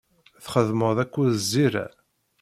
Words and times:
Txeddmeḍ 0.45 0.97
akked 1.03 1.29
Zira. 1.49 1.85